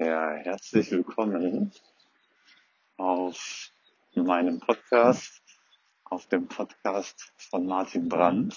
Ja, 0.00 0.30
herzlich 0.30 0.92
willkommen 0.92 1.72
auf 2.98 3.72
meinem 4.14 4.60
Podcast, 4.60 5.42
auf 6.04 6.28
dem 6.28 6.46
Podcast 6.46 7.32
von 7.50 7.66
Martin 7.66 8.08
Brandt. 8.08 8.56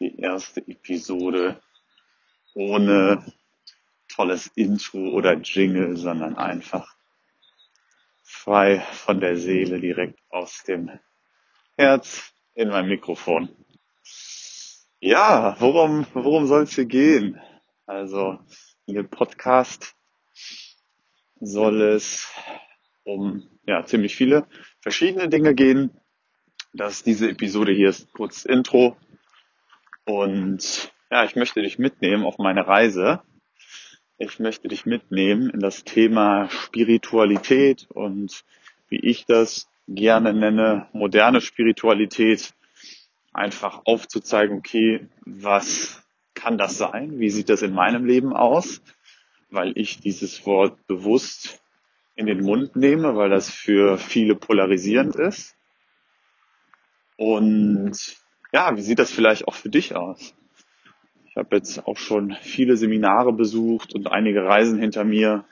Die 0.00 0.18
erste 0.18 0.66
Episode 0.66 1.60
ohne 2.54 3.22
tolles 4.08 4.46
Intro 4.54 5.10
oder 5.10 5.34
Jingle, 5.34 5.94
sondern 5.98 6.38
einfach 6.38 6.96
frei 8.22 8.80
von 8.80 9.20
der 9.20 9.36
Seele 9.36 9.78
direkt 9.78 10.18
aus 10.30 10.62
dem 10.62 10.90
Herz 11.76 12.32
in 12.54 12.70
mein 12.70 12.88
Mikrofon. 12.88 13.54
Ja, 15.00 15.54
worum, 15.58 16.06
worum 16.14 16.46
soll 16.46 16.62
es 16.62 16.74
hier 16.76 16.86
gehen? 16.86 17.38
Also, 17.84 18.38
in 18.86 18.94
dem 18.94 19.10
Podcast 19.10 19.93
soll 21.46 21.82
es 21.82 22.28
um 23.04 23.48
ja, 23.66 23.84
ziemlich 23.84 24.16
viele 24.16 24.46
verschiedene 24.80 25.28
Dinge 25.28 25.54
gehen. 25.54 25.90
Das 26.72 27.02
diese 27.02 27.30
Episode 27.30 27.72
hier 27.72 27.88
ist 27.88 28.12
kurz 28.12 28.44
Intro. 28.44 28.96
Und 30.04 30.92
ja, 31.10 31.24
ich 31.24 31.36
möchte 31.36 31.62
dich 31.62 31.78
mitnehmen 31.78 32.24
auf 32.24 32.38
meine 32.38 32.66
Reise. 32.66 33.22
Ich 34.18 34.38
möchte 34.38 34.68
dich 34.68 34.86
mitnehmen 34.86 35.50
in 35.50 35.60
das 35.60 35.84
Thema 35.84 36.48
Spiritualität 36.50 37.86
und 37.90 38.44
wie 38.88 39.00
ich 39.00 39.26
das 39.26 39.68
gerne 39.88 40.32
nenne, 40.32 40.88
moderne 40.92 41.40
Spiritualität. 41.40 42.54
Einfach 43.32 43.82
aufzuzeigen, 43.84 44.58
okay, 44.58 45.08
was 45.24 46.02
kann 46.34 46.58
das 46.58 46.78
sein? 46.78 47.18
Wie 47.18 47.30
sieht 47.30 47.48
das 47.48 47.62
in 47.62 47.74
meinem 47.74 48.04
Leben 48.04 48.32
aus? 48.32 48.80
Weil 49.54 49.72
ich 49.76 50.00
dieses 50.00 50.44
Wort 50.46 50.86
bewusst 50.86 51.62
in 52.16 52.26
den 52.26 52.42
Mund 52.42 52.76
nehme, 52.76 53.16
weil 53.16 53.30
das 53.30 53.50
für 53.50 53.98
viele 53.98 54.34
polarisierend 54.34 55.16
ist. 55.16 55.56
Und 57.16 58.16
ja, 58.52 58.76
wie 58.76 58.82
sieht 58.82 58.98
das 58.98 59.10
vielleicht 59.10 59.48
auch 59.48 59.54
für 59.54 59.68
dich 59.68 59.94
aus? 59.94 60.34
Ich 61.26 61.36
habe 61.36 61.56
jetzt 61.56 61.86
auch 61.86 61.96
schon 61.96 62.36
viele 62.40 62.76
Seminare 62.76 63.32
besucht 63.32 63.94
und 63.94 64.06
einige 64.06 64.44
Reisen 64.44 64.78
hinter 64.78 65.04
mir 65.04 65.44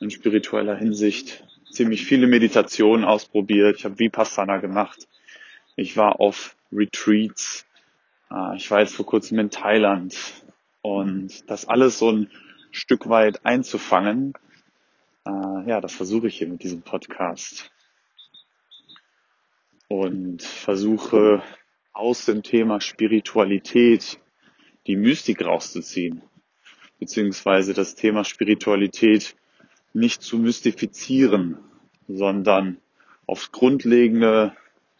in 0.00 0.10
spiritueller 0.10 0.76
Hinsicht. 0.76 1.44
Ziemlich 1.70 2.04
viele 2.04 2.26
Meditationen 2.26 3.04
ausprobiert. 3.04 3.78
Ich 3.78 3.84
habe 3.84 3.98
Vipassana 3.98 4.58
gemacht. 4.58 5.08
Ich 5.76 5.96
war 5.96 6.20
auf 6.20 6.56
Retreats. 6.70 7.66
Ah, 8.28 8.54
ich 8.56 8.70
war 8.70 8.80
jetzt 8.80 8.94
vor 8.94 9.06
kurzem 9.06 9.38
in 9.38 9.50
Thailand. 9.50 10.16
Und 10.82 11.48
das 11.50 11.66
alles 11.66 11.98
so 11.98 12.12
ein 12.12 12.30
Stück 12.74 13.08
weit 13.08 13.46
einzufangen. 13.46 14.34
Äh, 15.24 15.30
ja, 15.68 15.80
das 15.80 15.94
versuche 15.94 16.26
ich 16.26 16.38
hier 16.38 16.48
mit 16.48 16.64
diesem 16.64 16.82
Podcast. 16.82 17.70
Und 19.88 20.42
versuche 20.42 21.42
aus 21.92 22.24
dem 22.24 22.42
Thema 22.42 22.80
Spiritualität 22.80 24.18
die 24.88 24.96
Mystik 24.96 25.44
rauszuziehen. 25.44 26.22
Beziehungsweise 26.98 27.74
das 27.74 27.94
Thema 27.94 28.24
Spiritualität 28.24 29.36
nicht 29.92 30.22
zu 30.22 30.38
mystifizieren, 30.38 31.58
sondern 32.08 32.78
aufs 33.26 33.52
Grundlegende 33.52 34.56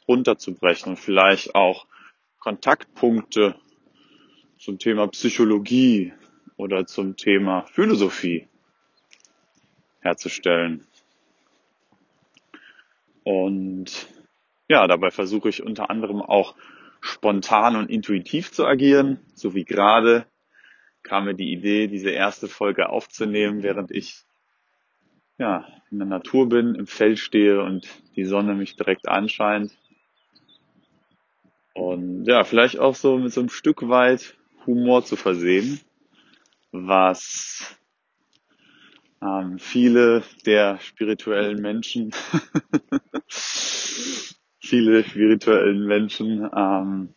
runterzubrechen 0.06 0.90
und 0.90 0.98
vielleicht 0.98 1.56
auch 1.56 1.86
Kontaktpunkte 2.38 3.56
zum 4.58 4.78
Thema 4.78 5.08
Psychologie, 5.08 6.12
oder 6.56 6.86
zum 6.86 7.16
Thema 7.16 7.62
Philosophie 7.62 8.48
herzustellen. 10.00 10.86
Und 13.24 14.08
ja, 14.68 14.86
dabei 14.86 15.10
versuche 15.10 15.48
ich 15.48 15.62
unter 15.62 15.90
anderem 15.90 16.20
auch 16.20 16.54
spontan 17.00 17.76
und 17.76 17.90
intuitiv 17.90 18.52
zu 18.52 18.66
agieren, 18.66 19.18
so 19.34 19.54
wie 19.54 19.64
gerade 19.64 20.26
kam 21.02 21.26
mir 21.26 21.34
die 21.34 21.52
Idee, 21.52 21.86
diese 21.86 22.10
erste 22.10 22.48
Folge 22.48 22.88
aufzunehmen, 22.88 23.62
während 23.62 23.90
ich 23.90 24.24
ja, 25.38 25.66
in 25.90 25.98
der 25.98 26.06
Natur 26.06 26.48
bin, 26.48 26.74
im 26.74 26.86
Feld 26.86 27.18
stehe 27.18 27.62
und 27.62 27.86
die 28.16 28.24
Sonne 28.24 28.54
mich 28.54 28.76
direkt 28.76 29.08
anscheint. 29.08 29.76
Und 31.74 32.24
ja, 32.26 32.44
vielleicht 32.44 32.78
auch 32.78 32.94
so 32.94 33.18
mit 33.18 33.32
so 33.32 33.40
einem 33.40 33.50
Stück 33.50 33.88
weit 33.88 34.36
Humor 34.66 35.04
zu 35.04 35.16
versehen, 35.16 35.80
was 36.76 37.78
ähm, 39.22 39.60
viele 39.60 40.24
der 40.44 40.80
spirituellen 40.80 41.62
Menschen, 41.62 42.12
viele 44.58 45.04
spirituellen 45.04 45.86
Menschen 45.86 46.50
ähm, 46.54 47.14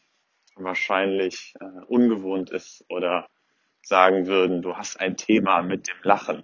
wahrscheinlich 0.56 1.56
äh, 1.60 1.86
ungewohnt 1.88 2.52
ist 2.52 2.86
oder 2.88 3.28
sagen 3.82 4.28
würden, 4.28 4.62
du 4.62 4.76
hast 4.76 5.00
ein 5.00 5.18
Thema 5.18 5.64
mit 5.64 5.88
dem 5.88 5.98
Lachen 6.04 6.44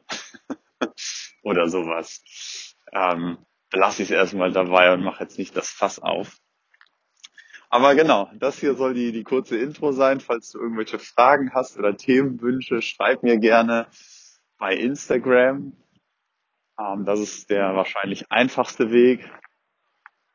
oder 1.44 1.70
sowas. 1.70 2.76
Ähm, 2.92 3.38
lasse 3.72 4.02
ich 4.02 4.10
es 4.10 4.16
erstmal 4.16 4.52
dabei 4.52 4.92
und 4.92 5.04
mache 5.04 5.24
jetzt 5.24 5.38
nicht 5.38 5.56
das 5.56 5.70
Fass 5.70 6.00
auf. 6.00 6.38
Aber 7.74 7.96
genau, 7.96 8.30
das 8.36 8.60
hier 8.60 8.76
soll 8.76 8.94
die, 8.94 9.12
die 9.12 9.24
kurze 9.24 9.58
Intro 9.58 9.94
sein. 9.94 10.20
Falls 10.20 10.52
du 10.52 10.60
irgendwelche 10.60 11.00
Fragen 11.00 11.56
hast 11.56 11.76
oder 11.76 11.98
Themenwünsche, 11.98 12.84
schreib 12.84 13.24
mir 13.24 13.40
gerne 13.40 13.88
bei 14.60 14.76
Instagram. 14.76 15.76
Ähm, 16.80 17.04
das 17.04 17.20
ist 17.20 17.50
der 17.50 17.76
wahrscheinlich 17.76 18.32
einfachste 18.32 18.92
Weg. 18.92 19.28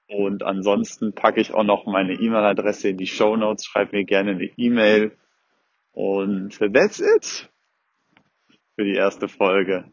Und 0.09 0.43
ansonsten 0.43 1.15
packe 1.15 1.41
ich 1.41 1.55
auch 1.55 1.63
noch 1.63 1.87
meine 1.87 2.15
E-Mail-Adresse 2.15 2.89
in 2.89 2.97
die 2.97 3.07
Show 3.07 3.37
Notes. 3.37 3.67
Schreib 3.67 3.93
mir 3.93 4.05
gerne 4.05 4.33
eine 4.33 4.51
E-Mail. 4.57 5.17
Und 5.93 6.59
that's 6.59 6.99
it 6.99 7.49
für 8.75 8.83
die 8.83 8.97
erste 8.97 9.29
Folge. 9.29 9.93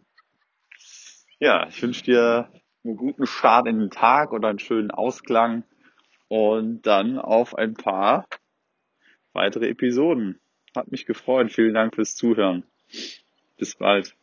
Ja, 1.37 1.67
ich 1.67 1.79
wünsche 1.79 2.05
dir 2.05 2.49
einen 2.83 2.97
guten 2.97 3.27
Start 3.27 3.67
in 3.67 3.77
den 3.77 3.91
Tag 3.91 4.33
oder 4.33 4.47
einen 4.47 4.57
schönen 4.57 4.89
Ausklang 4.89 5.63
und 6.27 6.81
dann 6.83 7.17
auf 7.19 7.55
ein 7.55 7.73
paar 7.73 8.27
weitere 9.33 9.69
Episoden. 9.69 10.39
Hat 10.75 10.91
mich 10.91 11.05
gefreut. 11.05 11.51
Vielen 11.51 11.73
Dank 11.73 11.95
fürs 11.95 12.15
Zuhören. 12.15 12.63
Bis 13.57 13.75
bald. 13.75 14.15